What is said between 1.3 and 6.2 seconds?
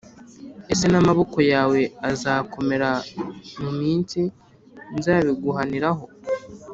yawe azakomera mu minsi nzabiguhaniraho?